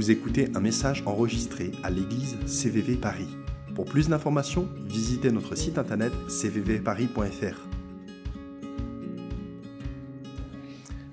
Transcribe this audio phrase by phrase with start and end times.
[0.00, 3.28] Vous écoutez un message enregistré à l'église CVV Paris.
[3.74, 7.68] Pour plus d'informations, visitez notre site internet cvvparis.fr.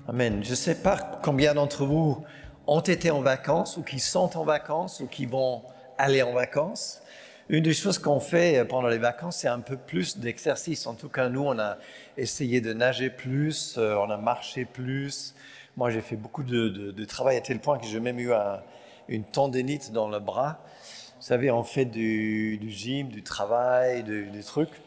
[0.08, 0.42] Amen.
[0.42, 2.24] Je ne sais pas combien d'entre vous
[2.66, 5.60] ont été en vacances ou qui sont en vacances ou qui vont
[5.98, 7.02] aller en vacances.
[7.50, 10.86] Une des choses qu'on fait pendant les vacances, c'est un peu plus d'exercice.
[10.86, 11.76] En tout cas, nous, on a
[12.16, 15.34] essayé de nager plus, euh, on a marché plus.
[15.76, 18.32] Moi, j'ai fait beaucoup de, travail à tel point que j'ai même eu
[19.08, 20.64] une tendinite dans le bras.
[21.18, 24.80] Vous savez, on fait du, gym, du travail, des trucs.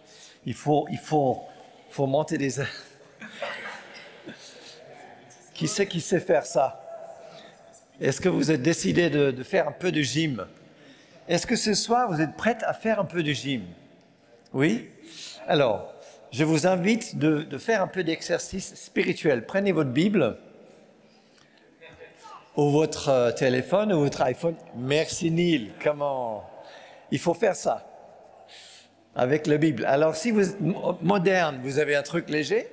[0.46, 1.42] Il faut, il faut,
[1.90, 2.56] faut monter des...
[5.54, 6.78] qui sait qui sait faire ça?
[8.00, 10.46] Est-ce que vous êtes décidé de, de faire un peu de gym?
[11.28, 13.64] Est-ce que ce soir, vous êtes prête à faire un peu de gym?
[14.54, 14.90] Oui?
[15.48, 15.94] Alors,
[16.32, 19.46] je vous invite de, faire un peu d'exercice spirituel.
[19.46, 20.38] Prenez votre Bible
[22.56, 24.56] ou votre euh, téléphone ou votre iPhone.
[24.76, 25.72] Merci Neil.
[25.84, 26.44] Comment
[27.12, 27.88] Il faut faire ça
[29.16, 29.86] avec la Bible.
[29.86, 30.62] Alors, si vous êtes
[31.02, 32.68] moderne, vous avez un truc léger.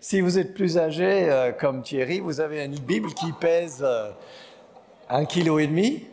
[0.00, 4.10] Si vous êtes plus âgé, euh, comme Thierry, vous avez une Bible qui pèse euh,
[5.08, 6.06] un kilo et demi.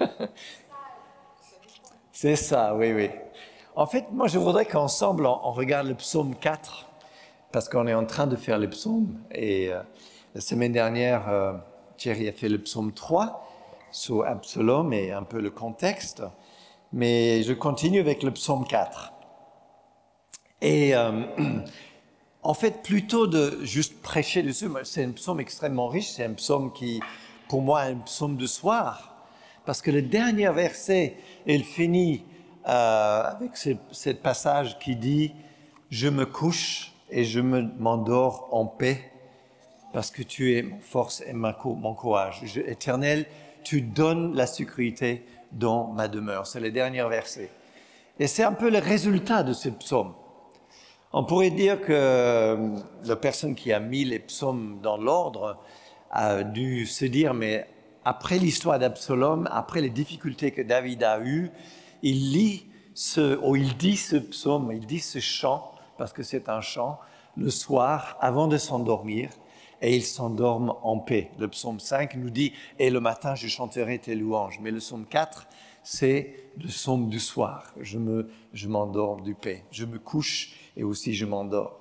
[2.12, 3.10] C'est ça, oui, oui.
[3.76, 6.88] En fait, moi, je voudrais qu'ensemble, on, regarde le psaume 4,
[7.50, 9.18] parce qu'on est en train de faire le psaume.
[9.32, 9.70] Et
[10.32, 11.28] la semaine dernière,
[12.04, 13.48] Thierry a fait le psaume 3
[13.90, 16.22] sur Absalom et un peu le contexte.
[16.92, 19.10] Mais je continue avec le psaume 4.
[20.60, 21.22] Et euh,
[22.42, 26.74] en fait, plutôt de juste prêcher dessus, c'est un psaume extrêmement riche, c'est un psaume
[26.74, 27.00] qui,
[27.48, 29.24] pour moi, est un psaume de soir
[29.64, 32.22] parce que le dernier verset, il finit
[32.68, 35.32] euh, avec ce, passage qui dit
[35.88, 39.10] Je me couche et je m'endors en paix,
[39.94, 42.42] parce que tu es mon force et mon courage.
[42.66, 43.26] éternel,
[43.62, 46.48] tu donnes la sécurité dans ma demeure.
[46.48, 47.48] C'est le dernier verset.
[48.18, 50.12] Et c'est un peu le résultat de ce psaume.
[51.12, 55.58] On pourrait dire que euh, la personne qui a mis les psaumes dans l'ordre
[56.10, 57.68] a dû se dire, mais
[58.04, 61.52] après l'histoire d'Absalom, après les difficultés que David a eues,
[62.02, 66.48] il lit ce, ou il dit ce psaume, il dit ce chant, parce que c'est
[66.48, 66.98] un chant,
[67.36, 69.30] le soir, avant de s'endormir,
[69.84, 71.30] et il s'endorme en paix.
[71.38, 74.58] Le psaume 5 nous dit, et le matin, je chanterai tes louanges.
[74.62, 75.46] Mais le psaume 4,
[75.82, 77.70] c'est le psaume du soir.
[77.78, 79.64] Je me, je m'endors du paix.
[79.70, 81.80] Je me couche et aussi je m'endors.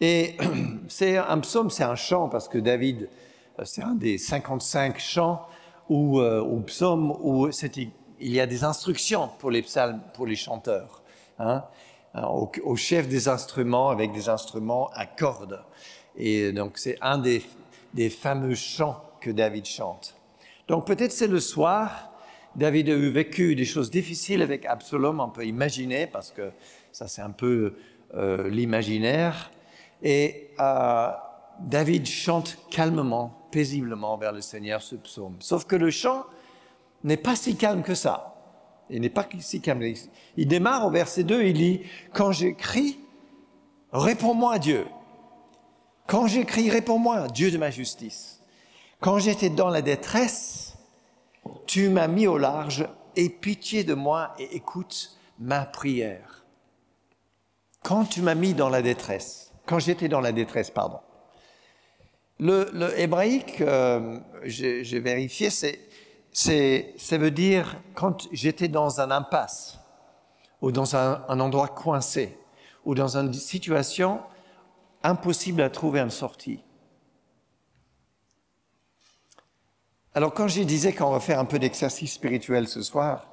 [0.00, 0.36] Et
[0.88, 3.10] c'est un psaume, c'est un chant, parce que David,
[3.58, 5.42] euh, c'est un des 55 chants
[5.88, 7.48] ou, euh, psaumes où
[8.20, 11.02] il y a des instructions pour les psalmes, pour les chanteurs,
[11.40, 11.64] hein,
[12.14, 15.64] au, chef des instruments avec des instruments à cordes.
[16.16, 17.42] Et donc c'est un des,
[18.10, 20.14] fameux chants que David chante.
[20.68, 22.12] Donc peut-être c'est le soir,
[22.56, 26.50] David a eu vécu des choses difficiles avec Absalom, on peut imaginer, parce que
[26.92, 27.74] ça c'est un peu
[28.14, 29.50] euh, l'imaginaire.
[30.02, 30.50] Et
[31.60, 35.36] David chante calmement paisiblement vers le Seigneur ce psaume.
[35.38, 36.24] Sauf que le chant
[37.04, 38.34] n'est pas si calme que ça.
[38.90, 39.82] Il n'est pas si calme.
[40.36, 41.80] Il démarre au verset 2, il dit,
[42.12, 42.98] quand j'écris,
[43.92, 44.86] réponds-moi Dieu.
[46.12, 48.38] Quand j'écris, réponds-moi, Dieu de ma justice.
[49.00, 50.74] Quand j'étais dans la détresse,
[51.66, 52.86] tu m'as mis au large,
[53.16, 56.44] aie pitié de moi et écoute ma prière.
[57.82, 61.00] Quand tu m'as mis dans la détresse, quand j'étais dans la détresse, pardon,
[62.38, 69.78] le, hébraïque, euh, j'ai vérifié, c'est, ça veut dire quand j'étais dans un impasse,
[70.60, 72.36] ou dans un, endroit coincé,
[72.84, 74.20] ou dans une situation
[75.02, 76.62] impossible à trouver une sortie.
[80.14, 83.28] Alors quand je disais qu'on va faire un peu d'exercice spirituel ce soir,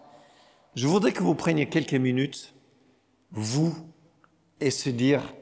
[0.76, 2.54] je voudrais que vous preniez quelques minutes,
[3.32, 3.76] vous,
[4.60, 5.34] et se dire,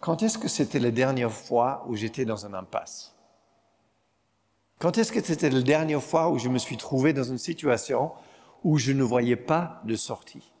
[0.00, 3.14] quand est-ce que c'était la dernière fois où j'étais dans un impasse?
[4.78, 8.12] Quand est-ce que c'était la dernière fois où je me suis trouvé dans une situation
[8.62, 10.52] où je ne voyais pas de sortie?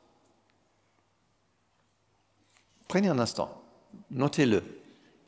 [2.88, 3.62] Prenez un instant,
[4.10, 4.73] notez-le.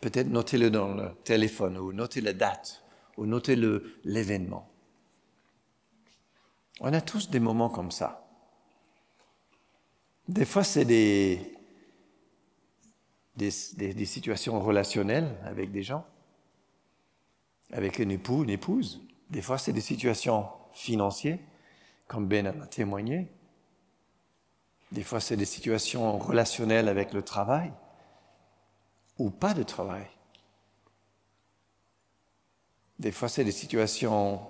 [0.06, 2.85] Peut-être notez-le dans le téléphone ou notez la date
[3.17, 3.56] ou notez
[4.05, 4.70] l'événement.
[6.79, 8.25] On a tous des moments comme ça.
[10.29, 11.41] Des fois, c'est des,
[14.05, 16.06] situations relationnelles avec des gens
[17.73, 19.05] avec un époux, une épouse.
[19.31, 21.41] Des fois, c'est des situations financières,
[22.06, 23.26] comme Ben a témoigné.
[24.93, 27.73] Des fois, c'est des situations relationnelles avec le travail
[29.19, 30.07] ou pas de travail.
[32.99, 34.41] Des fois, c'est des situations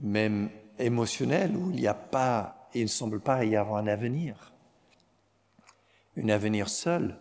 [0.00, 4.52] même émotionnel, où il n'y a pas, il ne semble pas y avoir un avenir,
[6.16, 7.18] un avenir seul.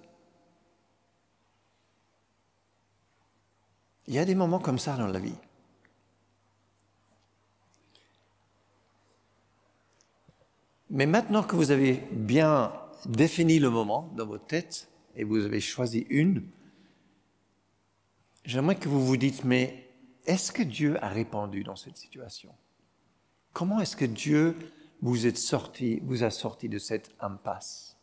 [4.07, 5.37] Il y a des moments comme ça dans la vie.
[10.89, 12.71] Mais maintenant que vous avez bien
[13.05, 16.47] défini le moment dans votre tête et vous avez choisi une,
[18.43, 19.89] j'aimerais que vous vous dites, mais
[20.25, 22.53] est-ce que Dieu a répondu dans cette situation?
[23.53, 24.57] Comment est-ce que Dieu
[25.01, 27.97] vous, vous a sorti de cette impasse?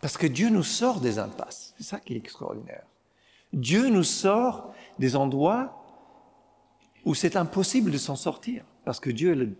[0.00, 1.74] Parce que Dieu nous sort des impasses.
[1.78, 2.86] C'est ça qui est extraordinaire.
[3.52, 5.82] Dieu nous sort des endroits
[7.04, 9.56] où c'est impossible de s'en sortir, parce que Dieu est le,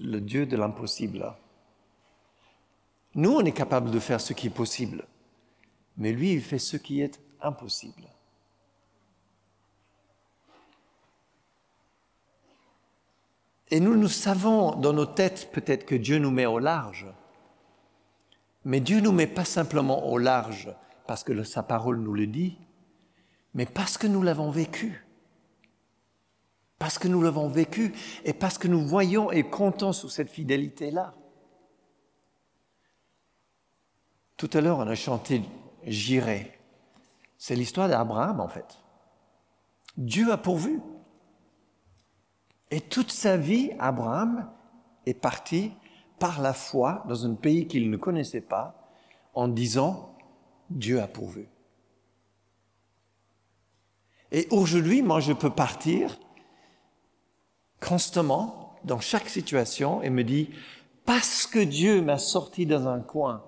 [0.00, 1.34] le Dieu de l'impossible.
[3.14, 5.06] Nous, on est capable de faire ce qui est possible,
[5.96, 8.02] mais lui, il fait ce qui est impossible.
[13.70, 17.06] Et nous, nous savons dans nos têtes peut-être que Dieu nous met au large,
[18.64, 20.68] mais Dieu nous met pas simplement au large
[21.06, 22.58] parce que sa parole nous le dit,
[23.54, 25.05] mais parce que nous l'avons vécu
[26.78, 27.94] parce que nous l'avons vécu
[28.24, 31.14] et parce que nous voyons et comptons sur cette fidélité-là.
[34.36, 35.42] Tout à l'heure, on a chanté
[35.86, 36.58] J'irai.
[37.38, 38.78] C'est l'histoire d'Abraham, en fait.
[39.96, 40.80] Dieu a pourvu.
[42.70, 44.50] Et toute sa vie, Abraham
[45.06, 45.72] est parti
[46.18, 48.90] par la foi dans un pays qu'il ne connaissait pas
[49.34, 50.16] en disant
[50.70, 51.48] Dieu a pourvu.
[54.32, 56.18] Et aujourd'hui, moi, je peux partir
[57.80, 60.50] constamment dans chaque situation et me dit,
[61.04, 63.44] parce que Dieu m'a sorti dans un coin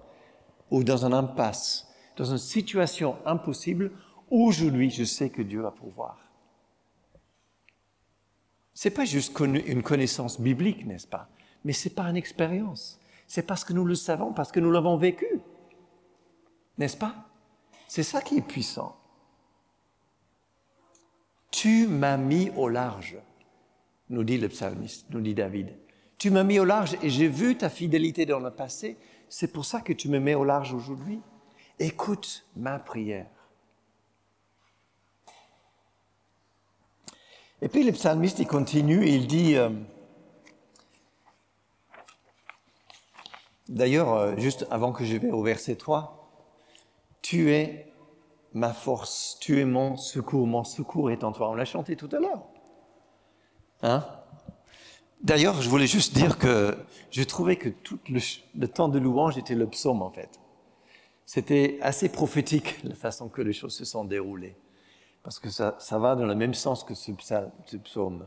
[0.71, 3.93] ou dans un impasse, dans une situation impossible,
[4.31, 6.19] aujourd'hui je sais que Dieu va pouvoir.
[8.75, 11.29] C'est pas juste une connaissance biblique, n'est-ce pas?
[11.65, 13.01] Mais c'est pas une expérience.
[13.27, 15.41] C'est parce que nous le savons, parce que nous l'avons vécu.
[16.79, 17.15] N'est-ce pas?
[17.89, 18.97] C'est ça qui est puissant.
[21.51, 23.19] Tu m'as mis au large
[24.11, 25.77] nous dit le psalmiste, nous dit David.
[26.19, 28.97] Tu m'as mis au large et j'ai vu ta fidélité dans le passé.
[29.29, 31.21] C'est pour ça que tu me mets au large aujourd'hui.
[31.79, 33.27] Écoute ma prière.
[37.61, 39.71] Et puis le psalmiste, il continue il dit, euh,
[43.69, 46.31] d'ailleurs, euh, juste avant que je vais au verset 3,
[47.21, 47.93] tu es
[48.53, 51.51] ma force, tu es mon secours, mon secours est en toi.
[51.51, 52.47] On l'a chanté tout à l'heure.
[53.83, 54.05] Hein?
[55.23, 56.77] D'ailleurs, je voulais juste dire que
[57.11, 60.39] je trouvais que tout le, temps de louange était le psaume, en fait.
[61.27, 64.57] C'était assez prophétique la façon que les choses se sont déroulées.
[65.23, 67.13] Parce que ça, va dans le même sens que ce,
[67.67, 68.27] ce psaume.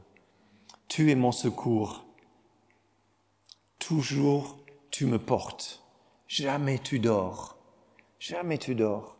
[0.88, 2.06] Tu es mon secours.
[3.80, 4.58] Toujours
[4.92, 5.84] tu me portes.
[6.28, 7.58] Jamais tu dors.
[8.20, 9.18] Jamais tu dors.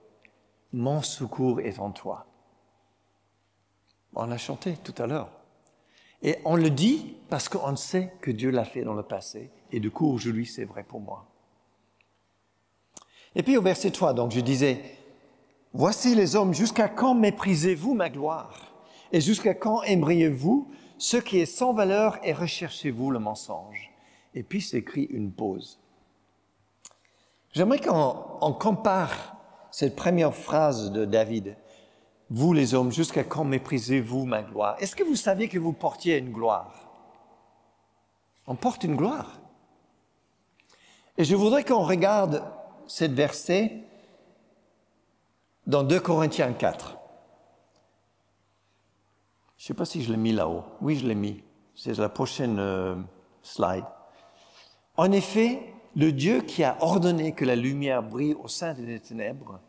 [0.74, 2.28] Mon secours est en toi.
[4.14, 5.41] On l'a chanté tout à l'heure.
[6.24, 9.80] Et on le dit parce qu'on sait que Dieu l'a fait dans le passé, et
[9.80, 11.26] du coup, aujourd'hui, c'est vrai pour moi.
[13.36, 14.82] Et puis au verset 3, donc je disais,
[15.74, 18.74] Voici les hommes, jusqu'à quand méprisez-vous ma gloire?
[19.14, 23.92] Et jusqu'à quand aimeriez-vous ce qui est sans valeur et recherchez-vous le mensonge?
[24.34, 25.80] Et puis s'écrit une pause.
[27.54, 29.38] J'aimerais qu'on compare
[29.72, 31.56] cette première phrase de David
[32.34, 34.78] vous les hommes, jusqu'à quand méprisez-vous ma gloire?
[34.80, 36.74] Est-ce que vous saviez que vous portiez une gloire?
[38.48, 39.42] On porte une gloire.
[41.18, 42.42] Et je voudrais qu'on regarde
[42.88, 43.84] cette verset
[45.68, 46.98] dans 2 Corinthiens 4.
[49.58, 50.64] Je ne sais pas si je l'ai mis là-haut.
[50.80, 51.44] Oui, je l'ai mis.
[51.76, 52.96] C'est la prochaine euh,
[53.42, 53.86] slide.
[54.96, 59.60] En effet, le Dieu qui a ordonné que la lumière brille au sein des ténèbres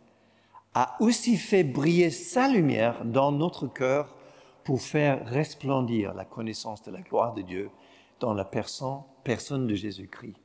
[0.74, 4.16] a aussi fait briller sa lumière dans notre cœur
[4.64, 7.70] pour faire resplendir la connaissance de la gloire de Dieu
[8.20, 10.36] dans la personne, personne de Jésus-Christ.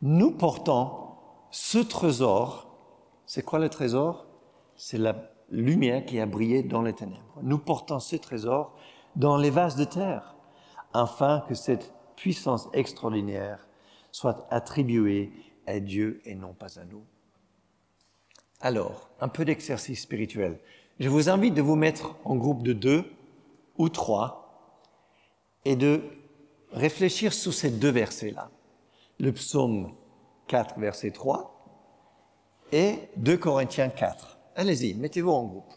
[0.00, 0.90] Nous portons
[1.50, 2.66] ce trésor.
[3.26, 4.26] C'est quoi le trésor?
[4.76, 5.14] C'est la
[5.50, 7.38] lumière qui a brillé dans les ténèbres.
[7.42, 8.74] Nous portons ce trésor
[9.14, 10.34] dans les vases de terre,
[10.94, 13.68] afin que cette puissance extraordinaire
[14.10, 15.32] soit attribuée
[15.66, 17.04] à Dieu et non pas à nous.
[18.62, 20.60] Alors, un peu d'exercice spirituel.
[21.00, 23.04] Je vous invite de vous mettre en groupe de deux
[23.76, 24.78] ou trois
[25.64, 26.00] et de
[26.70, 28.50] réfléchir sur ces deux versets-là.
[29.18, 29.92] Le psaume
[30.46, 31.48] 4, verset 3
[32.70, 35.74] et 2 Corinthiens 4, Allez-y, mettez-vous en groupe.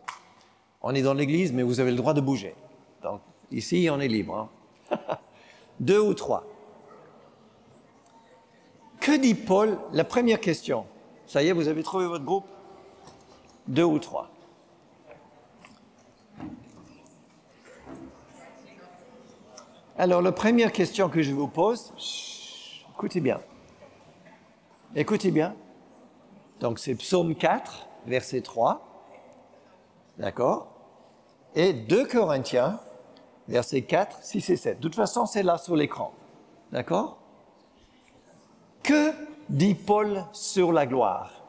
[0.82, 2.54] On est dans l'église, mais vous avez le droit de bouger.
[3.02, 4.50] Donc, ici, on est libre.
[4.92, 5.00] Hein.
[5.80, 6.46] Deux ou trois.
[9.00, 9.78] Que dit Paul?
[9.92, 10.86] La première question.
[11.26, 12.46] Ça y est, vous avez trouvé votre groupe?
[13.68, 14.30] Deux ou trois.
[19.98, 21.94] Alors, la première question que je vous pose,
[22.94, 23.40] écoutez bien.
[24.94, 25.56] Écoutez bien.
[26.60, 28.82] Donc, c'est Psaume 4, verset 3.
[30.18, 30.68] D'accord?
[31.56, 32.80] Et 2 Corinthiens,
[33.48, 34.78] verset 4, 6 et 7.
[34.78, 36.14] De toute façon, c'est là sur l'écran.
[36.72, 37.18] D'accord?
[38.84, 39.12] Que
[39.50, 41.45] dit Paul sur la gloire?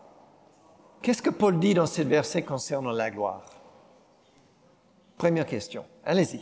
[1.06, 3.48] Qu'est-ce que Paul dit dans ce verset concernant la gloire?
[5.16, 5.86] Première question.
[6.04, 6.40] Allez-y.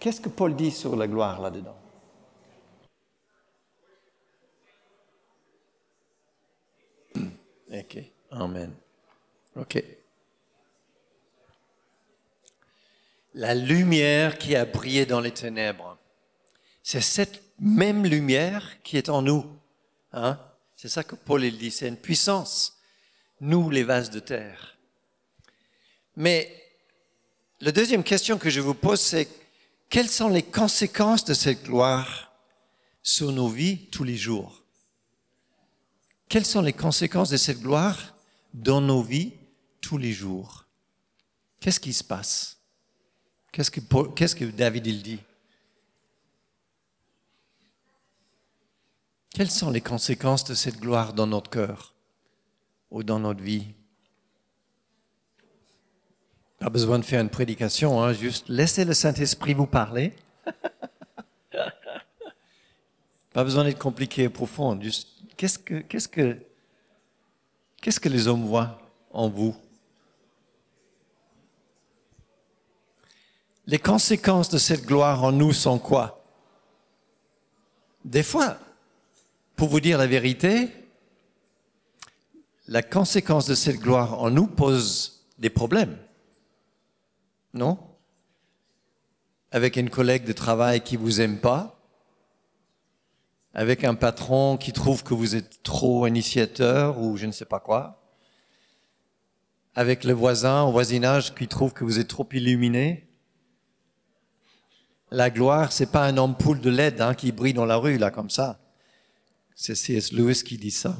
[0.00, 1.76] Qu'est-ce que Paul dit sur la gloire là-dedans?
[7.72, 7.98] Ok,
[8.32, 8.74] Amen.
[9.54, 9.80] Ok.
[13.34, 15.96] La lumière qui a brillé dans les ténèbres,
[16.82, 19.46] c'est cette même lumière qui est en nous.
[20.12, 20.36] Hein?
[20.74, 22.79] C'est ça que Paul dit, c'est une puissance.
[23.40, 24.76] Nous, les vases de terre.
[26.16, 26.54] Mais
[27.60, 29.28] la deuxième question que je vous pose, c'est
[29.88, 32.32] quelles sont les conséquences de cette gloire
[33.02, 34.62] sur nos vies tous les jours?
[36.28, 38.14] Quelles sont les conséquences de cette gloire
[38.54, 39.32] dans nos vies
[39.80, 40.66] tous les jours?
[41.58, 42.58] Qu'est-ce qui se passe?
[43.52, 45.18] Qu'est-ce que, David il dit?
[49.30, 51.94] Quelles sont les conséquences de cette gloire dans notre cœur?
[52.90, 53.74] Ou dans notre vie
[56.60, 60.12] pas besoin de faire une prédication, hein, juste laissez le Saint-Esprit vous parler.
[63.32, 64.78] Pas besoin d'être compliqué et profond.
[64.78, 66.36] Juste, qu'est-ce que, qu'est-ce que,
[67.80, 68.78] qu'est-ce que les hommes voient
[69.10, 69.56] en vous?
[73.66, 76.22] Les conséquences de cette gloire en nous sont quoi?
[78.04, 78.58] Des fois,
[79.56, 80.68] pour vous dire la vérité,
[82.70, 85.98] la conséquence de cette gloire en nous pose des problèmes.
[87.52, 87.78] Non?
[89.50, 91.80] Avec une collègue de travail qui vous aime pas
[93.54, 97.58] Avec un patron qui trouve que vous êtes trop initiateur ou je ne sais pas
[97.58, 98.04] quoi
[99.74, 103.08] Avec le voisin au voisinage qui trouve que vous êtes trop illuminé
[105.10, 108.12] La gloire, c'est pas un ampoule de LED hein, qui brille dans la rue, là,
[108.12, 108.60] comme ça.
[109.56, 110.12] C'est C.S.
[110.12, 110.96] Lewis qui dit ça.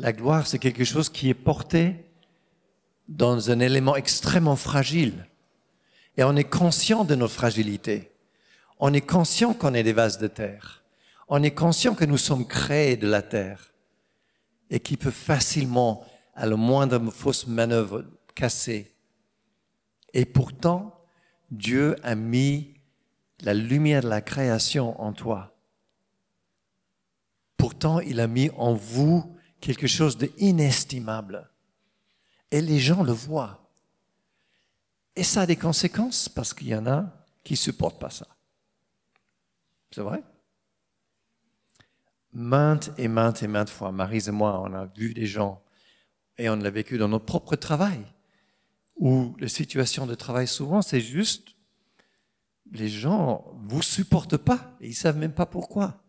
[0.00, 2.06] La gloire, c'est quelque chose qui est porté
[3.06, 5.26] dans un élément extrêmement fragile.
[6.16, 8.10] Et on est conscient de notre fragilité.
[8.78, 10.82] On est conscient qu'on est des vases de terre.
[11.28, 13.74] On est conscient que nous sommes créés de la terre
[14.70, 16.02] et qui peut facilement,
[16.34, 18.94] à la moindre fausse manœuvre, casser.
[20.14, 20.98] Et pourtant,
[21.50, 22.72] Dieu a mis
[23.42, 25.54] la lumière de la création en toi.
[27.58, 31.48] Pourtant, il a mis en vous quelque chose d'inestimable.
[32.50, 33.70] Et les gens le voient.
[35.16, 37.12] Et ça a des conséquences parce qu'il y en a
[37.44, 38.26] qui ne supportent pas ça.
[39.90, 40.22] C'est vrai?
[42.32, 45.62] Maintes et maintes et maintes fois, Marie et moi, on a vu des gens
[46.38, 48.00] et on l'a vécu dans notre propre travail,
[48.96, 51.48] où la situation de travail souvent, c'est juste,
[52.72, 56.02] les gens vous supportent pas et ils savent même pas pourquoi.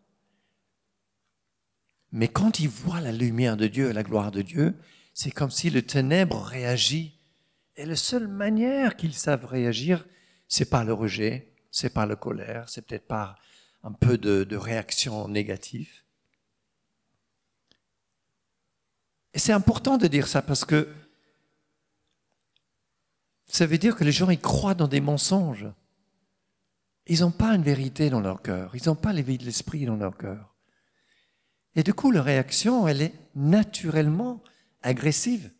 [2.12, 4.74] Mais quand ils voient la lumière de Dieu et la gloire de Dieu,
[5.14, 7.18] c'est comme si le ténèbre réagit.
[7.76, 10.06] Et la seule manière qu'ils savent réagir,
[10.46, 13.38] c'est par le rejet, c'est par la colère, c'est peut-être par
[13.82, 16.02] un peu de, réaction négative.
[19.32, 20.88] Et c'est important de dire ça parce que
[23.46, 25.66] ça veut dire que les gens ils croient dans des mensonges.
[27.06, 29.96] Ils n'ont pas une vérité dans leur cœur, ils n'ont pas l'éveil de l'esprit dans
[29.96, 30.51] leur cœur.
[31.74, 34.42] Et du coup, leur réaction, elle est naturellement
[34.82, 35.52] agressive.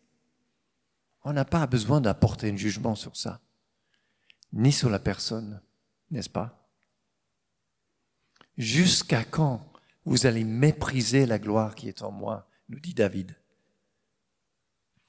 [1.23, 3.41] On n'a pas besoin d'apporter un jugement sur ça,
[4.51, 5.61] ni sur la personne,
[6.11, 6.69] n'est-ce pas?
[8.57, 9.71] Jusqu'à quand
[10.05, 13.35] vous allez mépriser la gloire qui est en moi, nous dit David?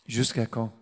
[0.07, 0.73] Jusqu'à quand?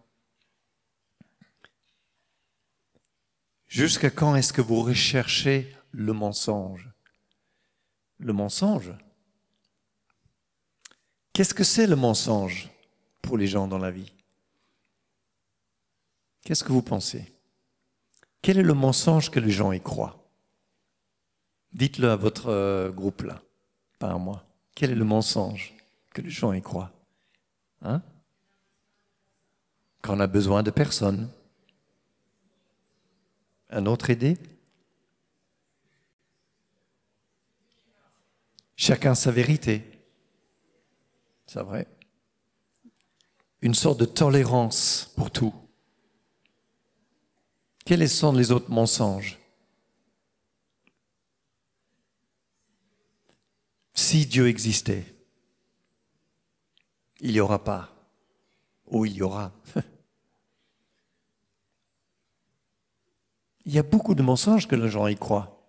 [3.67, 6.91] Jusqu'à quand est-ce que vous recherchez le mensonge?
[8.19, 8.93] Le mensonge
[11.33, 12.69] Qu'est-ce que c'est le mensonge
[13.23, 14.13] pour les gens dans la vie?
[16.45, 17.33] Qu'est-ce que vous pensez?
[18.43, 20.19] Quel est le mensonge que les gens y croient?
[21.73, 23.41] Dites-le à votre euh, groupe là,
[23.99, 24.45] pas à moi.
[24.75, 25.75] Quel est le mensonge
[26.13, 26.93] que les gens y croient?
[27.83, 28.03] Hein?
[30.03, 31.31] Quand on a besoin de personne.
[33.71, 34.37] Un autre idée?
[38.77, 39.92] Chacun sa vérité.
[41.53, 41.87] C'est vrai.
[43.61, 45.53] Une sorte de tolérance pour tout.
[47.85, 49.39] Quels sont les autres mensonges?
[53.93, 55.05] Si Dieu existait,
[57.21, 57.95] il n'y aura pas,
[58.87, 59.53] ou il y aura.
[63.67, 65.69] il y a beaucoup de mensonges que les gens y croient.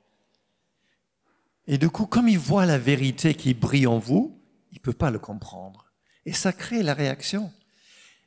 [1.68, 4.40] Et du coup, comme il voit la vérité qui brille en vous,
[4.74, 5.86] il ne peut pas le comprendre.
[6.26, 7.52] Et ça crée la réaction.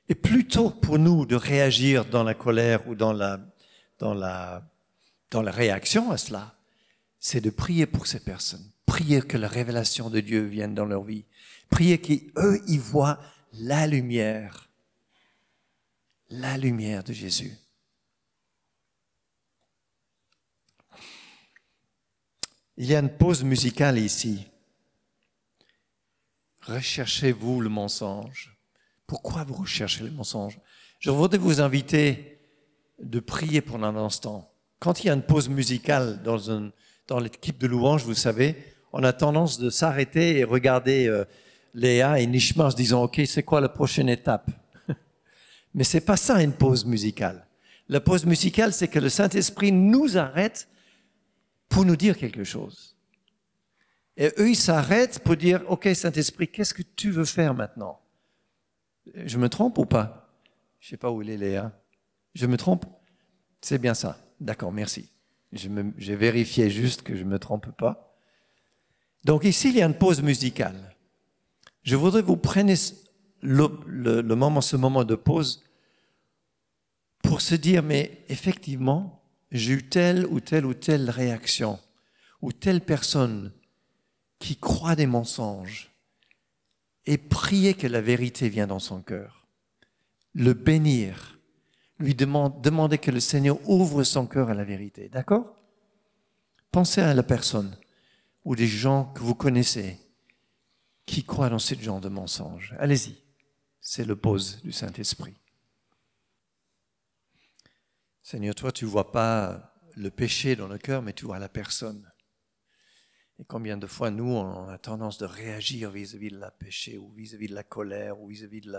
[0.09, 3.41] Et plutôt pour nous de réagir dans la colère ou dans la,
[3.99, 4.63] dans la,
[5.31, 6.55] dans la réaction à cela,
[7.19, 8.71] c'est de prier pour ces personnes.
[8.87, 11.25] Prier que la révélation de Dieu vienne dans leur vie.
[11.69, 13.19] Prier qu'eux, y voient
[13.55, 14.69] la lumière.
[16.31, 17.57] La lumière de Jésus.
[22.77, 24.47] Il y a une pause musicale ici.
[26.67, 28.57] Recherchez-vous le mensonge.
[29.07, 30.59] Pourquoi vous recherchez le mensonge
[30.99, 32.41] Je voudrais vous inviter
[33.01, 34.51] de prier pendant un instant.
[34.81, 36.71] Quand il y a une pause musicale dans,
[37.07, 38.57] dans l'équipe de louange, vous savez,
[38.93, 41.25] on a tendance de s'arrêter et regarder euh,
[41.73, 44.51] Léa et Nishma en se disant, OK, c'est quoi la prochaine étape?
[45.75, 47.47] Mais c'est pas ça une pause musicale.
[47.89, 50.69] La pause musicale, c'est que le Saint-Esprit nous arrête
[51.69, 52.96] pour nous dire quelque chose.
[54.17, 58.01] Et eux, ils s'arrêtent pour dire, OK, Saint-Esprit, qu'est-ce que tu veux faire maintenant?
[59.15, 60.31] Je me trompe ou pas?
[60.81, 61.73] Je sais pas où il est, Léa.
[62.35, 62.87] Je me trompe?
[63.61, 64.19] C'est bien ça.
[64.41, 65.11] D'accord, merci.
[65.53, 68.17] J'ai vérifié juste que je ne me trompe pas.
[69.25, 70.97] Donc ici, il y a une pause musicale.
[71.83, 72.75] Je voudrais que vous preniez
[73.43, 75.63] le, le moment, ce moment de pause
[77.23, 81.79] pour se dire, mais effectivement, j'ai eu telle ou telle ou telle réaction,
[82.41, 83.53] ou telle personne
[84.39, 85.91] qui croit des mensonges,
[87.07, 89.47] et prier que la vérité vienne dans son cœur,
[90.35, 91.39] le bénir,
[91.99, 95.09] lui demander que le Seigneur ouvre son cœur à la vérité.
[95.09, 95.57] D'accord?
[96.71, 97.75] Pensez à la personne
[98.45, 99.99] ou des gens que vous connaissez
[101.07, 102.75] qui croient dans ce genre de mensonges.
[102.79, 103.17] Allez-y,
[103.81, 105.37] c'est le pose du Saint-Esprit.
[108.23, 112.11] Seigneur, toi, tu vois pas le péché dans le cœur, mais tu vois la personne.
[113.39, 117.11] Et combien de fois, nous, on a tendance de réagir vis-à-vis de la péché, ou
[117.13, 118.73] vis-à-vis de la colère, ou vis-à-vis de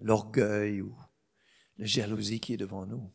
[0.00, 0.96] l'orgueil, ou
[1.78, 3.12] la jalousie qui est devant nous.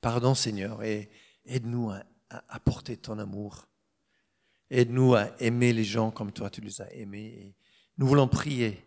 [0.00, 1.10] Pardon, Seigneur, et
[1.44, 3.66] aide-nous à, à, porter ton amour.
[4.70, 7.56] Aide-nous à aimer les gens comme toi, tu les as aimés.
[7.98, 8.86] Nous voulons prier.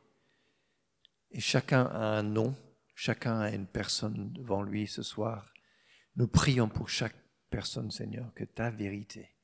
[1.32, 2.56] Et chacun a un nom,
[2.96, 5.54] chacun a une personne devant lui ce soir.
[6.16, 7.16] Nous prions pour chaque
[7.50, 9.37] personne, Seigneur, que ta vérité,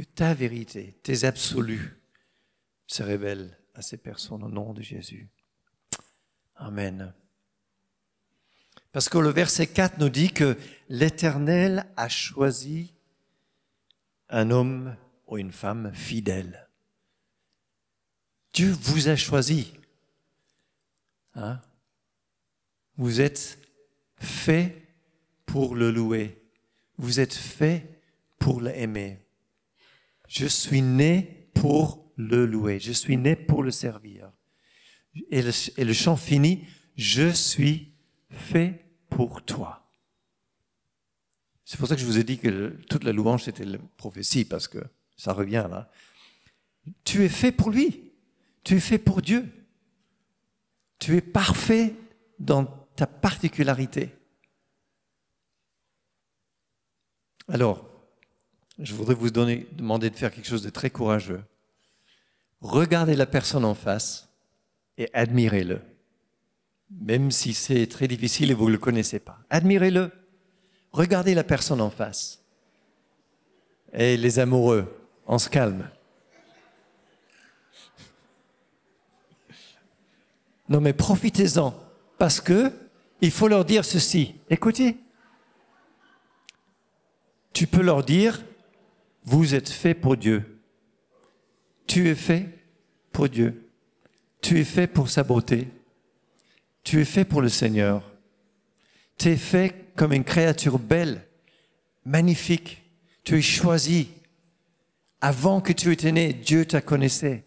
[0.00, 2.00] que ta vérité, tes absolus,
[2.86, 5.28] se révèlent à ces personnes au nom de Jésus.
[6.56, 7.12] Amen.
[8.92, 10.56] Parce que le verset 4 nous dit que
[10.88, 12.94] l'Éternel a choisi
[14.30, 16.66] un homme ou une femme fidèle.
[18.54, 19.74] Dieu vous a choisi.
[21.34, 21.60] Hein?
[22.96, 23.58] Vous êtes
[24.16, 24.88] fait
[25.44, 26.42] pour le louer.
[26.96, 28.00] Vous êtes fait
[28.38, 29.18] pour l'aimer.
[30.30, 32.78] Je suis né pour le louer.
[32.78, 34.30] Je suis né pour le servir.
[35.28, 37.94] Et le, chant finit, je suis
[38.30, 39.92] fait pour toi.
[41.64, 44.44] C'est pour ça que je vous ai dit que toute la louange, c'était la prophétie,
[44.44, 44.78] parce que
[45.16, 45.90] ça revient là.
[47.02, 48.12] Tu es fait pour lui.
[48.62, 49.50] Tu es fait pour Dieu.
[51.00, 51.96] Tu es parfait
[52.38, 54.14] dans ta particularité.
[57.48, 57.89] Alors,
[58.80, 61.42] je voudrais vous demander de faire quelque chose de très courageux.
[62.60, 64.28] Regardez la personne en face
[64.96, 65.80] et admirez-le.
[66.90, 69.38] Même si c'est très difficile et vous ne le connaissez pas.
[69.50, 70.10] Admirez-le.
[70.92, 72.42] Regardez la personne en face.
[73.92, 74.92] Et les amoureux,
[75.26, 75.88] on se calme.
[80.68, 81.74] Non mais profitez-en,
[82.18, 82.72] parce que
[83.20, 84.36] il faut leur dire ceci.
[84.48, 84.96] Écoutez,
[87.52, 88.40] tu peux leur dire,
[89.24, 90.60] vous êtes fait pour Dieu.
[91.86, 92.48] Tu es fait
[93.12, 93.68] pour Dieu.
[94.40, 95.68] Tu es fait pour sa beauté.
[96.82, 98.02] Tu es fait pour le Seigneur.
[99.18, 101.26] Tu es fait comme une créature belle,
[102.04, 102.82] magnifique.
[103.24, 104.08] Tu es choisi.
[105.20, 107.44] Avant que tu étais né, Dieu t'a connaissé.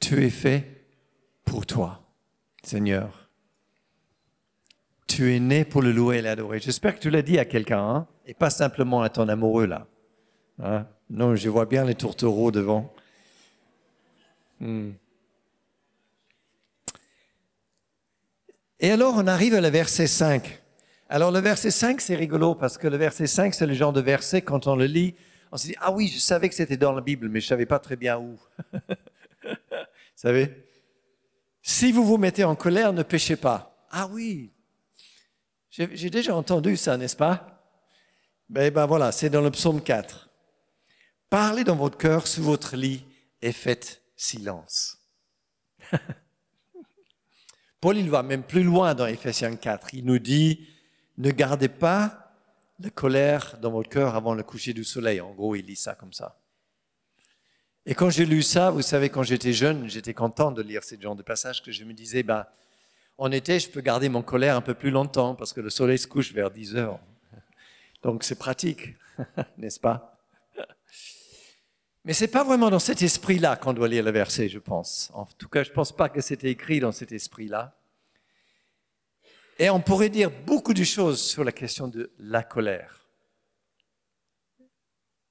[0.00, 0.84] Tu es fait
[1.44, 2.04] pour toi,
[2.62, 3.27] Seigneur.
[5.18, 6.60] Tu es né pour le louer et l'adorer.
[6.60, 9.88] J'espère que tu l'as dit à quelqu'un, hein, et pas simplement à ton amoureux là.
[10.62, 10.86] Hein?
[11.10, 12.94] Non, je vois bien les tourtereaux devant.
[14.60, 14.90] Hmm.
[18.78, 20.62] Et alors, on arrive à la verset 5.
[21.08, 24.00] Alors, le verset 5, c'est rigolo parce que le verset 5, c'est le genre de
[24.00, 25.16] verset, quand on le lit,
[25.50, 27.48] on se dit, ah oui, je savais que c'était dans la Bible, mais je ne
[27.48, 28.38] savais pas très bien où.
[29.42, 29.50] vous
[30.14, 30.64] savez?
[31.60, 33.84] Si vous vous mettez en colère, ne péchez pas.
[33.90, 34.52] Ah oui,
[35.92, 37.64] j'ai déjà entendu ça, n'est-ce pas?
[38.48, 40.28] Ben, ben voilà, c'est dans le psaume 4.
[41.30, 43.04] Parlez dans votre cœur sur votre lit
[43.42, 44.98] et faites silence.
[47.80, 49.94] Paul, il va même plus loin dans Ephésiens 4.
[49.94, 50.66] Il nous dit,
[51.18, 52.34] ne gardez pas
[52.80, 55.20] la colère dans votre cœur avant le coucher du soleil.
[55.20, 56.40] En gros, il lit ça comme ça.
[57.86, 61.00] Et quand j'ai lu ça, vous savez, quand j'étais jeune, j'étais content de lire ces
[61.00, 62.46] genre de passages que je me disais, ben,
[63.18, 65.98] en été, je peux garder mon colère un peu plus longtemps parce que le soleil
[65.98, 67.00] se couche vers 10 heures.
[68.02, 68.94] Donc c'est pratique,
[69.58, 70.16] n'est-ce pas?
[72.04, 75.10] Mais c'est pas vraiment dans cet esprit-là qu'on doit lire le verset, je pense.
[75.14, 77.76] En tout cas, je ne pense pas que c'était écrit dans cet esprit-là.
[79.58, 83.08] Et on pourrait dire beaucoup de choses sur la question de la colère.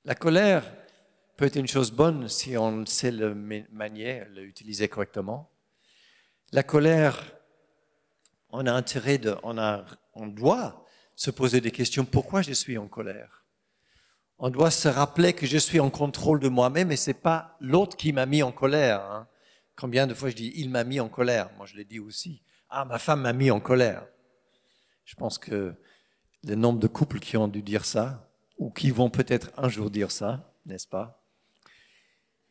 [0.04, 0.70] La colère
[1.38, 5.50] peut être une chose bonne si on sait le manier, l'utiliser correctement.
[6.52, 7.37] La colère
[8.50, 12.06] on a intérêt de, on, a, on doit se poser des questions.
[12.06, 13.46] Pourquoi je suis en colère?
[14.40, 17.98] On doit se rappeler que je suis en contrôle de moi-même et c'est pas l'autre
[17.98, 19.02] qui m'a mis en colère.
[19.02, 19.28] Hein.
[19.76, 21.50] Combien de fois je dis il m'a mis en colère?
[21.58, 22.44] Moi je l'ai dit aussi.
[22.70, 24.06] Ah, ma femme m'a mis en colère.
[25.06, 25.74] Je pense que
[26.44, 29.90] le nombre de couples qui ont dû dire ça, ou qui vont peut-être un jour
[29.90, 31.24] dire ça, n'est-ce pas?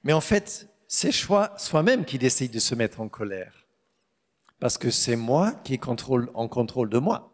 [0.03, 3.66] Mais en fait, c'est soi-même qui décide de se mettre en colère
[4.59, 7.33] parce que c'est moi qui contrôle en contrôle de moi.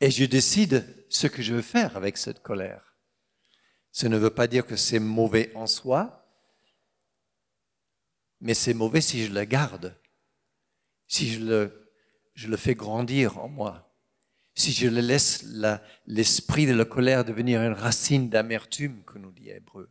[0.00, 2.96] Et je décide ce que je veux faire avec cette colère.
[3.92, 6.26] Ce ne veut pas dire que c'est mauvais en soi,
[8.40, 9.98] mais c'est mauvais si je la garde,
[11.06, 11.92] si je le,
[12.46, 13.94] le fais grandir en moi,
[14.54, 15.44] si je le laisse
[16.06, 19.90] l'esprit de la colère devenir une racine d'amertume, que nous dit Hébreu.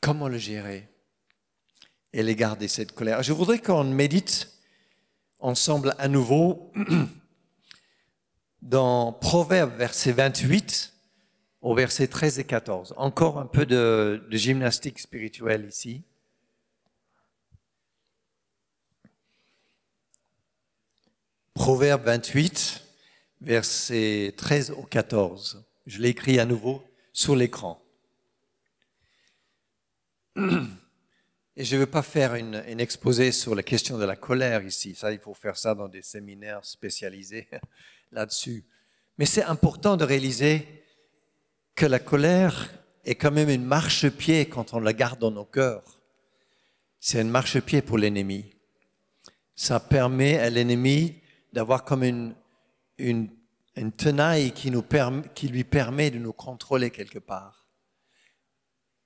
[0.00, 0.88] Comment le gérer?
[2.12, 3.22] Et les garder cette colère.
[3.22, 4.50] Je voudrais qu'on médite
[5.38, 6.72] ensemble à nouveau
[8.62, 10.92] dans Proverbe verset 28
[11.62, 12.94] au verset 13 et 14.
[12.96, 16.02] Encore un peu de, de gymnastique spirituelle ici.
[21.54, 22.82] Proverbe 28,
[23.42, 25.62] verset 13 au 14.
[25.86, 27.82] Je l'ai écrit à nouveau sur l'écran.
[31.60, 34.94] Et je ne veux pas faire une, exposé sur la question de la colère ici.
[34.94, 37.48] Ça, il faut faire ça dans des séminaires spécialisés
[38.12, 38.64] là-dessus.
[39.18, 40.66] Mais c'est important de réaliser
[41.74, 42.70] que la colère
[43.04, 46.00] est quand même une marche-pied quand on la garde dans nos cœurs.
[46.98, 48.54] C'est une marche-pied pour l'ennemi.
[49.54, 51.20] Ça permet à l'ennemi
[51.52, 52.34] d'avoir comme une,
[52.96, 53.28] une,
[53.76, 54.84] une tenaille qui, nous
[55.34, 57.59] qui lui permet de nous contrôler quelque part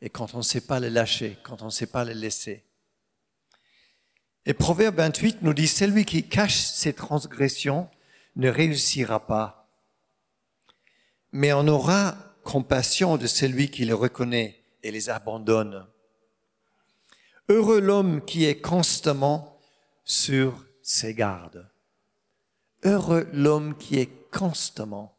[0.04, 2.62] et quand on ne sait pas le lâcher, quand on ne sait pas le laisser.
[4.44, 7.88] Et Proverbe 28 nous dit, celui qui cache ses transgressions
[8.36, 9.66] ne réussira pas,
[11.32, 15.86] mais on aura compassion de celui qui les reconnaît et les abandonne.
[17.48, 19.58] Heureux l'homme qui est constamment
[20.04, 21.66] sur ses gardes.
[22.82, 25.16] Heureux l'homme qui est constamment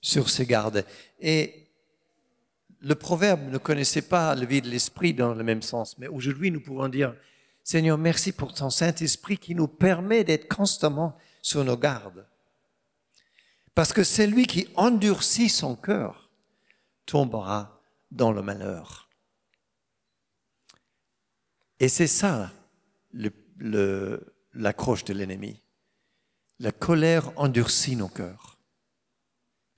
[0.00, 0.86] sur ses gardes.
[1.20, 1.61] Et
[2.82, 6.50] le proverbe ne connaissait pas le vie de l'esprit dans le même sens, mais aujourd'hui
[6.50, 7.14] nous pouvons dire,
[7.62, 12.26] Seigneur, merci pour ton Saint-Esprit qui nous permet d'être constamment sur nos gardes.
[13.74, 16.30] Parce que c'est lui qui endurcit son cœur
[17.06, 19.08] tombera dans le malheur.
[21.78, 22.50] Et c'est ça
[24.54, 25.62] l'accroche de l'ennemi.
[26.58, 28.58] La colère endurcit nos cœurs.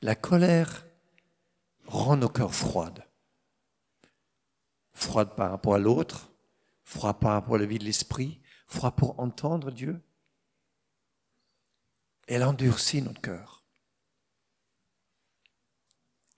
[0.03, 0.84] La colère
[1.87, 3.05] rend nos cœurs froides.
[4.93, 6.31] Froides par rapport à l'autre,
[6.85, 10.01] froides par rapport à la vie de l'esprit, froides pour entendre Dieu.
[12.27, 13.65] Elle endurcit notre cœur.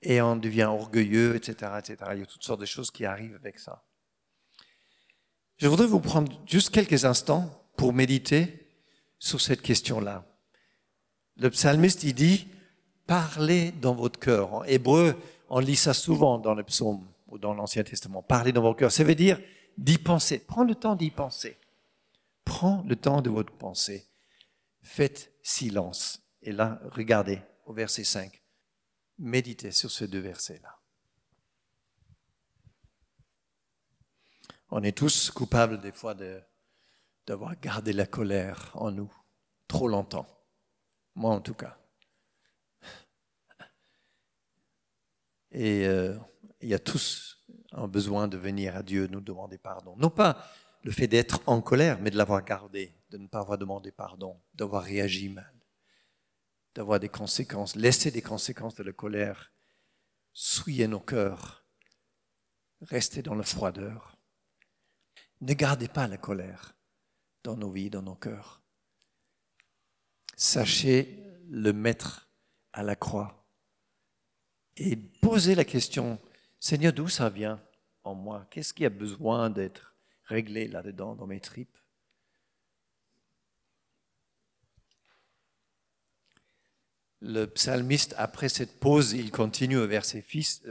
[0.02, 1.96] Et on devient orgueilleux, etc., etc.
[2.12, 3.85] Il y a toutes sortes de choses qui arrivent avec ça.
[5.59, 8.68] Je voudrais vous prendre juste quelques instants pour méditer
[9.18, 10.24] sur cette question-là.
[11.37, 12.48] Le psalmiste, il dit,
[13.06, 14.52] parlez dans votre cœur.
[14.52, 15.16] En hébreu,
[15.48, 18.22] on lit ça souvent dans le psaume ou dans l'Ancien Testament.
[18.22, 18.92] Parlez dans vos cœurs.
[18.92, 19.40] Ça veut dire
[19.76, 20.38] d'y penser.
[20.38, 21.59] Prends le temps d'y penser.
[22.44, 24.06] Prends le temps de votre pensée.
[24.82, 26.22] Faites silence.
[26.42, 28.40] Et là, regardez au verset 5.
[29.18, 30.76] Méditez sur ces deux versets-là.
[34.70, 36.14] On est tous coupables des fois
[37.26, 39.12] d'avoir gardé la colère en nous
[39.68, 40.28] trop longtemps.
[41.14, 41.78] Moi en tout cas.
[45.57, 46.14] Et euh,
[46.61, 47.42] il y a tous
[47.73, 49.97] un besoin de venir à Dieu nous demander pardon.
[49.97, 50.45] Non pas
[50.83, 54.38] le fait d'être en colère, mais de l'avoir gardé, de ne pas avoir demandé pardon,
[54.53, 55.55] d'avoir réagi mal,
[56.75, 59.51] d'avoir des conséquences, laisser des conséquences de la colère
[60.35, 61.64] souiller nos cœurs,
[62.83, 64.19] rester dans la froideur.
[65.40, 66.77] Ne gardez pas la colère
[67.42, 68.62] dans nos vies, dans nos cœurs.
[70.37, 72.29] Sachez le mettre
[72.75, 73.45] à la croix
[74.76, 76.18] et posez la question,
[76.58, 77.62] Seigneur, d'où ça vient
[78.04, 78.46] en moi?
[78.50, 81.76] Qu'est-ce qui a besoin d'être réglé là-dedans, dans mes tripes?
[87.20, 90.62] Le psalmiste, après cette pause, il continue au verset 6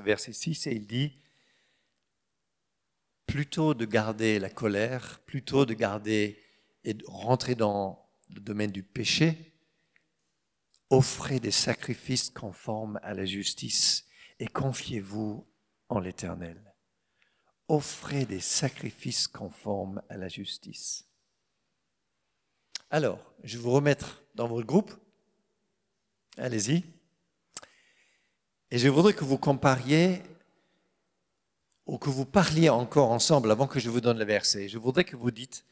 [0.67, 1.17] et il dit,
[3.25, 6.39] plutôt de garder la colère, plutôt de garder
[6.83, 9.54] et de rentrer dans le domaine du péché,
[10.89, 14.05] offrez des sacrifices conformes à la justice
[14.39, 15.47] et confiez-vous
[15.89, 16.61] en l'Éternel.
[17.67, 21.05] Offrez des sacrifices conformes à la justice.
[22.91, 24.93] Alors, je vais vous remettre dans votre groupe.
[26.37, 26.83] Allez-y.
[28.69, 30.21] Et je voudrais que vous compariez
[31.85, 34.67] ou que vous parliez encore ensemble avant que je vous donne le verset.
[34.67, 35.65] Je voudrais que vous dites,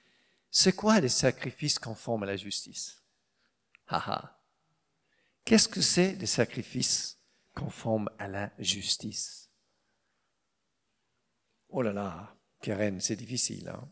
[0.49, 3.03] c'est quoi les sacrifices conformes à la justice?
[3.87, 4.42] Haha.
[5.45, 7.17] Qu'est-ce que c'est des sacrifices
[7.53, 9.49] conformes à la justice?
[11.69, 13.67] Oh là là, Karen, c'est difficile.
[13.67, 13.89] Hein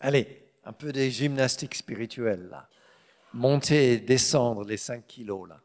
[0.00, 2.68] Allez, un peu des gymnastiques spirituelles là.
[3.34, 5.60] Monter et descendre les 5 kilos là.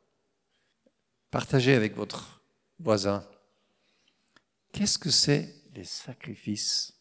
[1.30, 2.42] Partagez avec votre
[2.80, 3.28] voisin.
[4.72, 6.94] Qu'est-ce que c'est des sacrifices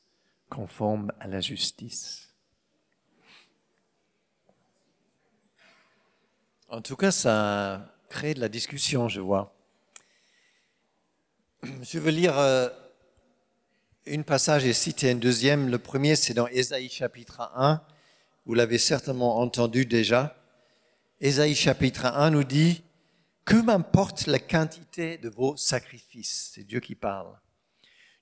[0.51, 2.26] conformes à la justice?
[6.69, 9.55] En tout cas, ça crée de la discussion, je vois.
[11.83, 12.69] Je veux lire euh,
[14.05, 15.69] une passage et citer un deuxième.
[15.69, 17.81] Le premier, c'est dans Ésaïe chapitre 1.
[18.47, 20.37] Vous l'avez certainement entendu déjà.
[21.21, 22.83] Ésaïe chapitre 1 nous dit,
[23.45, 26.51] Que m'importe la quantité de vos sacrifices?
[26.53, 27.39] C'est Dieu qui parle.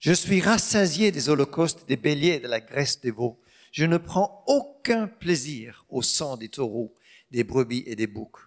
[0.00, 3.40] Je suis rassasié des holocaustes, des béliers de la graisse des veaux.
[3.72, 6.94] Je ne prends aucun plaisir au sang des taureaux
[7.34, 8.38] des brebis et des boucs.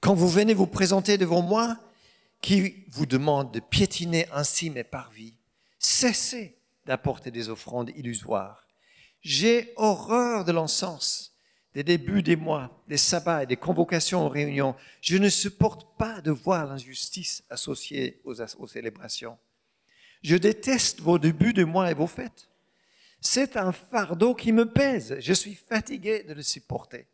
[0.00, 1.78] Quand vous venez vous présenter devant moi,
[2.42, 5.34] qui vous demande de piétiner ainsi mes parvis,
[5.78, 8.66] cessez d'apporter des offrandes illusoires.
[9.22, 11.34] J'ai horreur de l'encens,
[11.74, 14.74] des débuts des mois, des sabbats et des convocations aux réunions.
[15.00, 18.34] Je ne supporte pas de voir l'injustice associée aux,
[18.66, 19.38] célébrations.
[20.22, 22.48] Je déteste vos débuts de mois et vos fêtes.
[23.20, 25.16] C'est un fardeau qui me pèse.
[25.20, 27.06] Je suis fatigué de le supporter.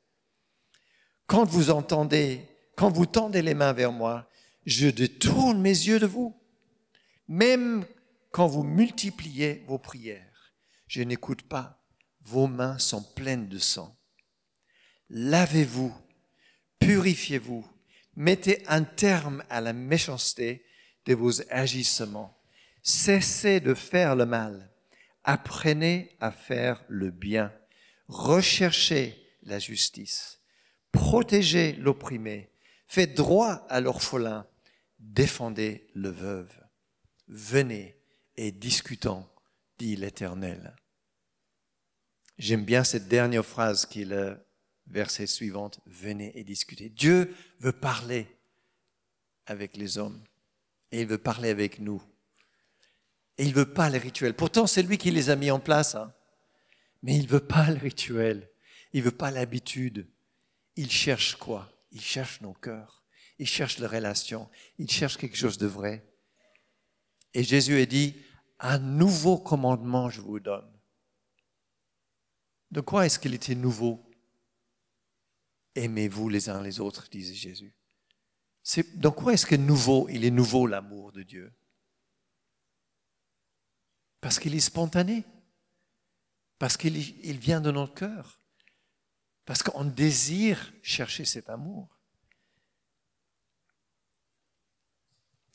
[1.27, 2.41] Quand vous entendez,
[2.77, 4.31] quand vous tendez les mains vers moi,
[4.65, 6.41] je détourne mes yeux de vous.
[7.27, 7.85] Même
[8.31, 10.55] quand vous multipliez vos prières,
[10.87, 11.83] je n'écoute pas.
[12.23, 13.97] Vos mains sont pleines de sang.
[15.11, 15.95] Lavez-vous,
[16.79, 17.65] purifiez-vous,
[18.15, 20.65] mettez un terme à la méchanceté
[21.07, 22.37] de vos agissements.
[22.83, 24.71] Cessez de faire le mal.
[25.25, 27.53] Apprenez à faire le bien.
[28.09, 30.41] Recherchez la justice
[30.97, 32.51] protégez l'opprimé,
[32.87, 34.47] faites droit à l'orphelin,
[34.99, 36.53] défendez le veuve.
[37.29, 37.97] Venez
[38.37, 39.27] et discutons,
[39.79, 40.75] dit l'Éternel.
[42.39, 44.39] J'aime bien cette dernière phrase qui est le
[44.87, 46.89] verset suivant, venez et discutez.
[46.89, 48.27] Dieu veut parler
[49.47, 50.23] avec les hommes
[50.93, 52.03] et il veut parler avec nous.
[53.39, 54.35] Et il veut pas les rituels.
[54.35, 55.95] Pourtant, c'est lui qui les a mis en place.
[55.95, 56.15] Hein.
[57.03, 58.49] Mais il veut pas le rituel.
[58.95, 60.07] Il veut pas l'habitude.
[60.77, 61.71] Il cherche quoi?
[61.91, 63.05] Il cherche nos cœurs.
[63.39, 64.49] Il cherche les relations.
[64.79, 66.07] Il cherche quelque chose de vrai.
[67.35, 68.15] Et Jésus a dit,
[68.59, 70.71] un nouveau commandement je vous donne.
[72.71, 74.11] De quoi est-ce qu'il était nouveau?
[75.75, 77.75] Aimez-vous les uns les autres, disait Jésus.
[78.63, 81.55] C'est, dans quoi est-ce que nouveau, il est nouveau l'amour de Dieu
[84.21, 85.25] Parce qu'il est spontané.
[86.59, 88.41] Parce qu'il il vient de notre cœur.
[89.47, 91.89] Parce qu'on désire chercher cet amour.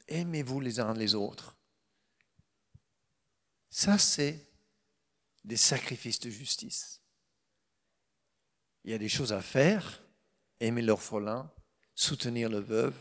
[0.07, 1.57] Aimez-vous les uns les autres.
[3.69, 4.49] Ça, c'est
[5.43, 7.01] des sacrifices de justice.
[8.83, 10.01] Il y a des choses à faire,
[10.59, 11.51] aimer l'orphelin,
[11.93, 12.97] soutenir le veuve,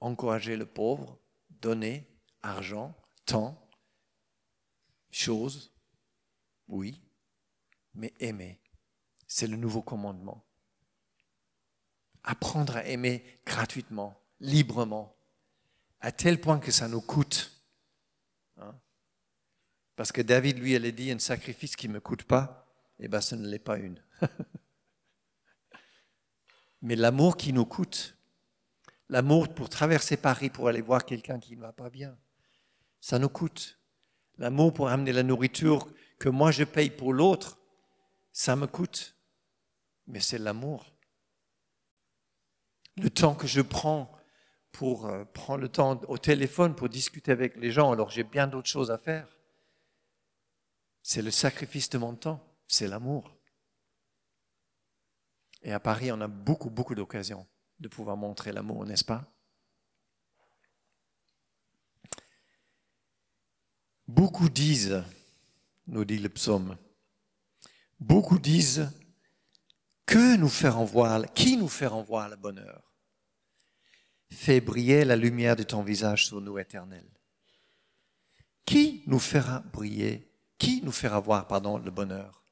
[0.00, 1.18] encourager le pauvre,
[1.50, 2.08] donner
[2.40, 2.94] argent,
[3.26, 3.68] temps,
[5.10, 5.72] choses,
[6.68, 7.00] oui,
[7.94, 8.60] mais aimer,
[9.34, 10.44] c'est le nouveau commandement.
[12.22, 15.16] Apprendre à aimer gratuitement, librement,
[15.98, 17.60] à tel point que ça nous coûte.
[18.58, 18.76] Hein.
[19.96, 22.64] Parce que David, lui, elle a dit, un sacrifice qui ne me coûte pas,
[23.00, 24.00] eh bien, ce ne l'est pas une.
[26.82, 28.16] Mais l'amour qui nous coûte,
[29.08, 32.16] l'amour pour traverser Paris, pour aller voir quelqu'un qui ne va pas bien,
[33.00, 33.80] ça nous coûte.
[34.38, 35.88] L'amour pour amener la nourriture
[36.20, 37.58] que moi je paye pour l'autre,
[38.32, 39.13] ça me coûte.
[40.06, 40.86] Mais c'est l'amour.
[42.96, 44.10] Le temps que je prends
[44.70, 48.46] pour euh, prendre le temps au téléphone pour discuter avec les gens alors j'ai bien
[48.46, 49.28] d'autres choses à faire.
[51.02, 53.36] C'est le sacrifice de mon temps, c'est l'amour.
[55.62, 57.46] Et à Paris, on a beaucoup, beaucoup d'occasions
[57.78, 59.30] de pouvoir montrer l'amour, n'est-ce pas?
[64.06, 65.02] Beaucoup disent,
[65.86, 66.76] nous dit le psaume,
[67.98, 68.90] beaucoup disent,
[70.06, 72.94] que nous ferons voir, qui nous feront voir le bonheur?
[74.30, 77.06] Fais briller la lumière de ton visage sur nous, éternel.
[78.64, 82.44] Qui nous fera briller Qui nous fera voir, pardon, le bonheur?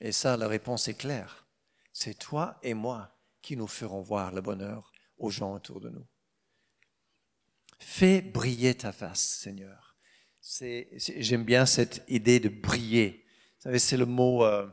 [0.00, 1.46] Et ça, la réponse est claire.
[1.92, 6.06] C'est toi et moi qui nous ferons voir le bonheur aux gens autour de nous.
[7.78, 9.96] Fais briller ta face, Seigneur.
[10.96, 13.24] J'aime bien cette idée de briller.
[13.56, 14.68] Vous savez, c'est le mot, euh,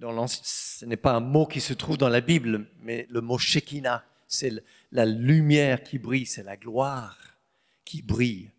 [0.00, 4.04] ce n'est pas un mot qui se trouve dans la Bible, mais le mot Shekinah,
[4.26, 4.52] c'est
[4.92, 7.18] la lumière qui brille, c'est la gloire
[7.84, 8.50] qui brille.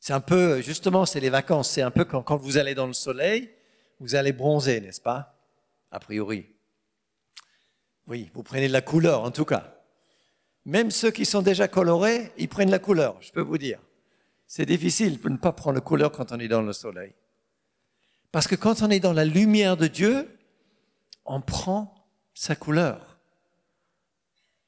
[0.00, 2.86] C'est un peu, justement, c'est les vacances, c'est un peu quand, quand vous allez dans
[2.86, 3.50] le soleil,
[4.00, 5.38] vous allez bronzer, n'est-ce pas?
[5.92, 6.46] A priori.
[8.08, 9.78] Oui, vous prenez de la couleur en tout cas.
[10.64, 13.78] Même ceux qui sont déjà colorés, ils prennent la couleur, je peux vous dire.
[14.46, 17.14] C'est difficile de ne pas prendre la couleur quand on est dans le soleil.
[18.32, 20.38] Parce que quand on est dans la lumière de Dieu,
[21.26, 21.94] on prend
[22.34, 23.18] sa couleur.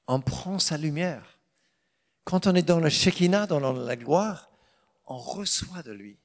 [0.06, 1.38] On prend sa lumière.
[2.24, 4.50] Quand on est dans le Shekinah, dans la gloire,
[5.06, 6.18] on reçoit de lui.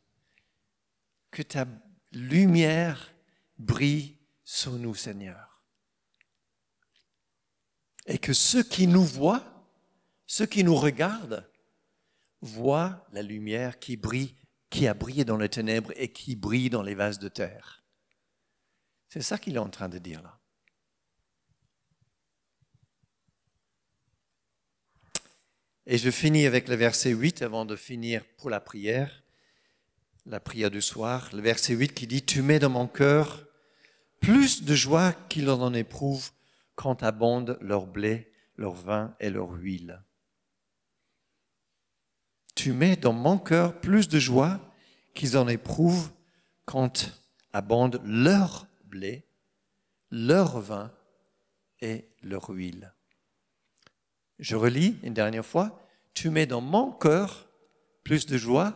[1.31, 1.65] Que ta
[2.11, 3.13] lumière
[3.57, 5.61] brille sur nous, Seigneur.
[8.05, 9.43] Et que ceux qui nous voient,
[10.27, 11.47] ceux qui nous regardent,
[12.41, 14.35] voit la lumière qui brille,
[14.69, 17.83] qui a brillé dans les ténèbres et qui brille dans les vases de terre.
[19.09, 20.39] C'est ça qu'il est en train de dire là.
[25.87, 29.23] Et je finis avec le verset 8 avant de finir pour la prière,
[30.27, 31.29] la prière du soir.
[31.33, 33.47] Le verset 8 qui dit, Tu mets dans mon cœur
[34.19, 36.29] plus de joie qu'il en éprouve
[36.75, 40.03] quand abondent leur blé, leur vin et leur huile
[42.59, 44.59] tu mets dans mon cœur plus de joie
[45.13, 46.11] qu'ils en éprouvent
[46.65, 47.17] quand
[47.53, 49.25] abondent leur blé,
[50.11, 50.91] leur vin
[51.79, 52.93] et leur huile.
[54.39, 57.47] Je relis une dernière fois, tu mets dans mon cœur
[58.03, 58.75] plus de joie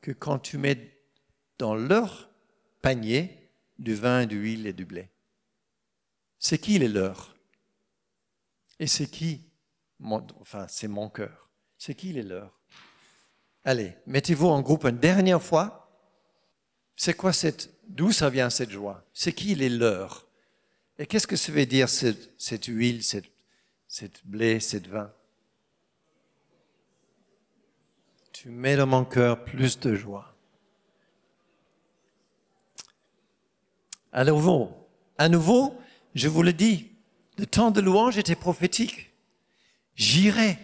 [0.00, 1.02] que quand tu mets
[1.58, 2.30] dans leur
[2.82, 3.50] panier
[3.80, 5.10] du vin, de l'huile et du blé.
[6.38, 7.34] C'est qui les leurs?
[8.78, 9.42] Et c'est qui
[10.00, 11.50] Enfin, c'est mon cœur.
[11.78, 12.57] C'est qui les leurs?
[13.68, 15.92] Allez, mettez-vous en groupe une dernière fois.
[16.96, 19.04] C'est quoi cette, d'où ça vient cette joie?
[19.12, 20.26] C'est qui les leurs?
[20.98, 25.12] Et qu'est-ce que ça veut dire cette, huile, cette, blé, cette vin?
[28.32, 30.34] Tu mets dans mon cœur plus de joie.
[34.12, 34.88] À nouveau,
[35.18, 35.78] à nouveau,
[36.14, 36.90] je vous le dis,
[37.36, 39.12] le temps de louange était prophétique.
[39.94, 40.56] J'irai.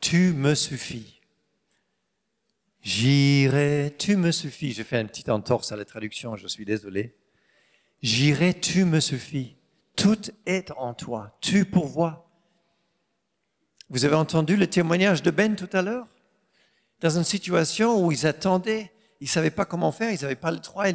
[0.00, 1.19] Tu me suffis.
[2.82, 4.72] J'irai, tu me suffis.
[4.72, 7.14] J'ai fait un petit entorse à la traduction, je suis désolé.
[8.02, 9.56] J'irai, tu me suffis.
[9.96, 11.36] Tout est en toi.
[11.40, 12.30] Tu pourvois.
[13.90, 16.06] Vous avez entendu le témoignage de Ben tout à l'heure?
[17.00, 20.52] Dans une situation où ils attendaient, ils ne savaient pas comment faire, ils n'avaient pas
[20.52, 20.86] le droit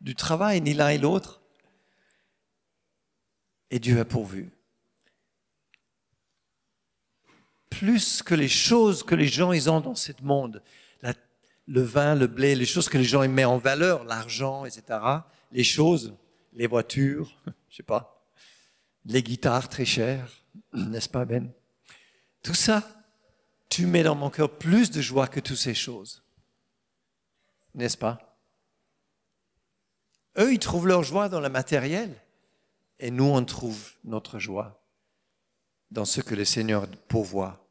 [0.00, 1.40] du travail, ni l'un et l'autre.
[3.70, 4.50] Et Dieu a pourvu.
[7.70, 10.62] Plus que les choses que les gens ils ont dans ce monde,
[11.68, 14.98] le vin, le blé, les choses que les gens mettent en valeur, l'argent, etc.
[15.52, 16.16] Les choses,
[16.54, 17.30] les voitures,
[17.68, 18.26] je sais pas,
[19.04, 20.30] les guitares très chères,
[20.72, 21.52] n'est-ce pas Ben?
[22.42, 22.82] Tout ça,
[23.68, 26.22] tu mets dans mon cœur plus de joie que toutes ces choses.
[27.74, 28.18] N'est-ce pas?
[30.38, 32.14] Eux, ils trouvent leur joie dans le matériel.
[32.98, 34.82] Et nous, on trouve notre joie
[35.90, 37.68] dans ce que le Seigneur pourvoit.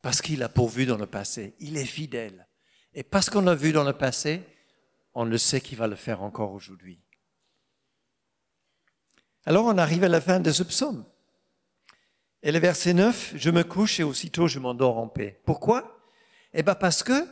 [0.00, 1.54] Parce qu'il a pourvu dans le passé.
[1.58, 2.46] Il est fidèle.
[2.94, 4.42] Et parce qu'on l'a vu dans le passé,
[5.14, 7.00] on le sait qu'il va le faire encore aujourd'hui.
[9.46, 11.04] Alors on arrive à la fin de ce psaume.
[12.42, 15.40] Et le verset 9, je me couche et aussitôt je m'endors en paix.
[15.44, 16.00] Pourquoi?
[16.52, 17.26] Eh bien parce que,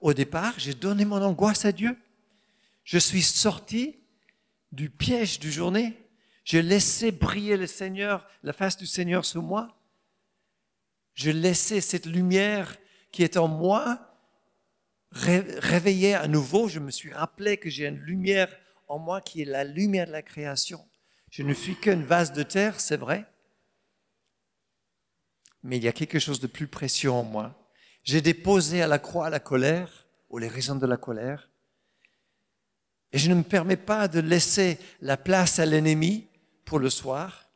[0.00, 1.96] au départ, j'ai donné mon angoisse à Dieu.
[2.84, 3.96] Je suis sorti
[4.70, 5.96] du piège du journée.
[6.44, 9.76] J'ai laissé briller le Seigneur, la face du Seigneur sur moi.
[11.14, 12.76] Je laissais cette lumière
[13.10, 14.05] qui est en moi
[15.12, 16.68] réveiller à nouveau.
[16.68, 18.54] Je me suis rappelé que j'ai une lumière
[18.88, 20.86] en moi qui est la lumière de la création.
[21.30, 23.26] Je ne suis qu'une vase de terre, c'est vrai.
[25.62, 27.70] Mais il y a quelque chose de plus précieux en moi.
[28.04, 31.50] J'ai déposé à la croix la colère, ou les raisons de la colère.
[33.12, 36.28] Et je ne me permets pas de laisser la place à l'ennemi
[36.64, 37.50] pour le soir,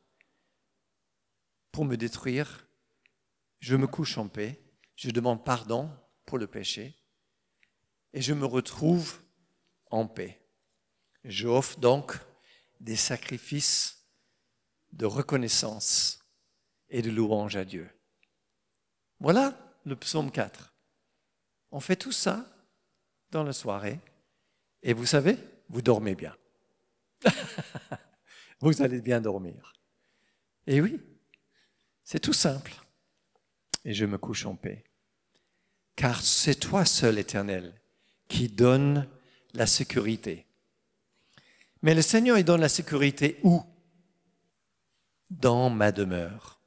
[1.72, 2.66] pour me détruire.
[3.58, 4.60] Je me couche en paix,
[4.96, 5.90] je demande pardon
[6.24, 6.96] pour le péché,
[8.12, 9.20] et je me retrouve
[9.90, 10.40] en paix.
[11.24, 12.18] J'offre donc
[12.80, 14.04] des sacrifices
[14.92, 16.24] de reconnaissance
[16.88, 17.88] et de louange à Dieu.
[19.20, 20.74] Voilà le psaume 4.
[21.72, 22.46] On fait tout ça
[23.30, 24.00] dans la soirée
[24.82, 25.38] et vous savez,
[25.68, 26.36] vous dormez bien.
[28.60, 29.74] vous allez bien dormir.
[30.66, 31.00] Et oui,
[32.02, 32.74] c'est tout simple.
[33.84, 34.84] Et je me couche en paix.
[35.96, 37.79] Car c'est toi seul, Éternel,
[38.30, 39.06] qui donne
[39.52, 40.46] la sécurité.
[41.82, 43.62] Mais le Seigneur, il donne la sécurité où?
[45.28, 46.60] Dans ma demeure.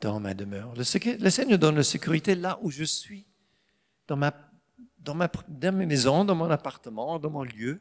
[0.00, 0.74] Dans ma demeure.
[0.74, 3.26] Le, Seigneur donne la sécurité là où je suis,
[4.08, 4.34] dans ma,
[4.98, 7.80] dans, ma, dans ma maison, dans mon appartement, dans mon lieu.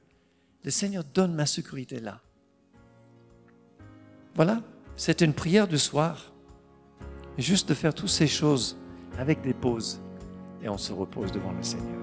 [0.64, 2.22] Le Seigneur donne ma sécurité là.
[4.36, 4.62] Voilà,
[4.95, 6.32] c'est une prière du soir.
[7.38, 8.78] Juste de faire toutes ces choses
[9.18, 9.99] avec des pauses
[10.62, 12.01] et on se repose devant le Seigneur.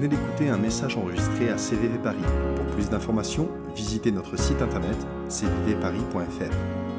[0.00, 2.16] Venez d'écouter un message enregistré à CVV Paris.
[2.56, 4.96] Pour plus d'informations, visitez notre site internet
[5.28, 6.89] cvvparis.fr.